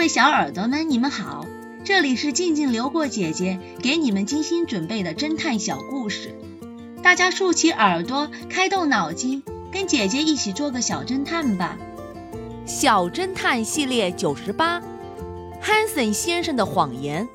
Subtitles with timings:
[0.00, 1.44] 各位小耳朵们，你们好，
[1.84, 6.34] 这里是静静流过姐姐给你们精心准备的侦探小故事，
[7.02, 11.76] 大家竖起耳朵，开动脑筋，跟姐姐一起做个小侦探吧。
[12.64, 14.80] 小侦探系列九十八，
[15.60, 17.28] 汉森先生的谎言。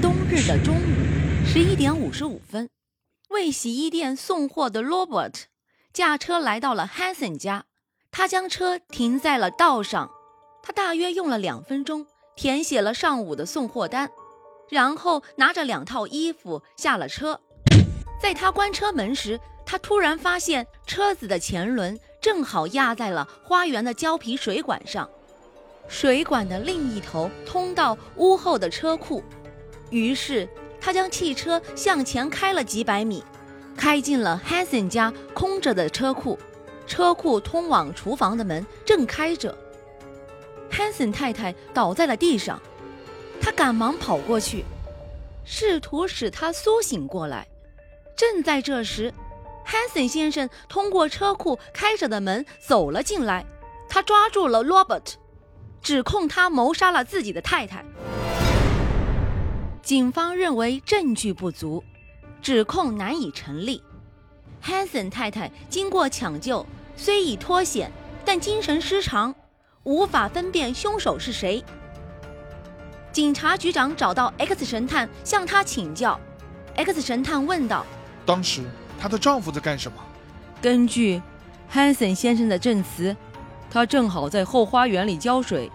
[0.00, 2.70] 冬日的中午，十一点五十五分，
[3.28, 5.34] 为洗衣店送货的 Robert
[5.92, 7.66] 驾车来到了 Hanson 家。
[8.10, 10.10] 他将车停在了道上，
[10.62, 12.06] 他大约用了两分钟
[12.36, 14.10] 填写了上午的送货单，
[14.68, 17.40] 然后拿着两套衣服下了车。
[18.20, 25.08] 在他关车门时，他突然发现车子的前轮正好压在了花园的胶皮水管上，
[25.88, 29.22] 水管的另一头通到屋后的车库。
[29.90, 30.48] 于是
[30.80, 33.24] 他将汽车向前开了几百米，
[33.76, 36.38] 开进了 Hansen 家空着的车库。
[36.86, 39.56] 车库通往厨房的门正开着，
[40.80, 42.58] 汉森太太倒在了地上，
[43.38, 44.64] 他赶忙跑过去，
[45.44, 47.46] 试图使她苏醒过来。
[48.16, 49.12] 正在这时，
[49.62, 53.44] 汉森先生通过车库开着的门走了进来，
[53.90, 55.16] 他抓住了 Robert，
[55.82, 57.84] 指控他谋杀了自己的太太。
[59.82, 61.84] 警方认为证据不足，
[62.40, 63.82] 指控难以成立。
[64.62, 66.64] 汉森太太经过抢救。
[66.96, 67.92] 虽已脱险，
[68.24, 69.34] 但精神失常，
[69.84, 71.64] 无法分辨凶手是谁。
[73.12, 76.20] 警察局长找到 X 神探，向他请教。
[76.76, 77.84] X 神探问道
[78.26, 78.62] ：“当时
[78.98, 79.98] 她的丈夫在干什么？”
[80.60, 81.20] 根据
[81.72, 83.16] Hanson 先生的证词，
[83.70, 85.70] 他正好在后花园里浇水。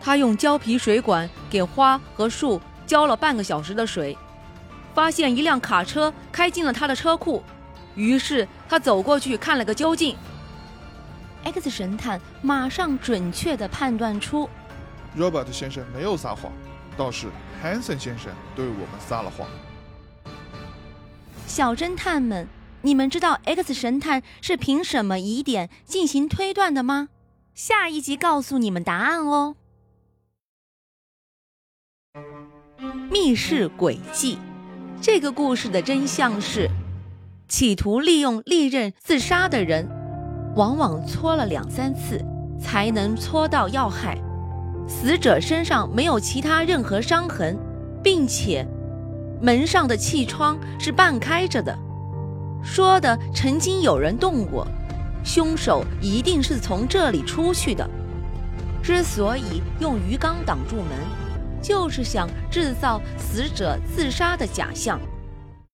[0.00, 4.16] 他用胶皮水管给花和树浇了半个小时的水，
[4.94, 7.42] 发现一辆卡车开进了他的车库，
[7.94, 10.16] 于是他走过去看了个究竟。
[11.52, 14.46] X 神探马上准确地判断出
[15.16, 16.52] ，Robert 先生没有撒谎，
[16.94, 17.28] 倒是
[17.64, 19.48] Hanson 先生对我们撒了谎。
[21.46, 22.46] 小侦探们，
[22.82, 27.08] 你们知道 X 神探是凭什么疑点进行推断的吗？
[27.54, 29.56] 下一集告诉你们答案哦。
[33.10, 34.38] 密室诡计，
[35.00, 36.68] 这个故事的真相是，
[37.48, 39.88] 企图利用利刃自杀的人。
[40.58, 42.20] 往往搓了两三次
[42.60, 44.18] 才能搓到要害，
[44.88, 47.56] 死者身上没有其他任何伤痕，
[48.02, 48.66] 并且
[49.40, 51.78] 门上的气窗是半开着的，
[52.60, 54.66] 说的曾经有人动过，
[55.22, 57.88] 凶手一定是从这里出去的。
[58.82, 60.86] 之所以用鱼缸挡住门，
[61.62, 64.98] 就是想制造死者自杀的假象。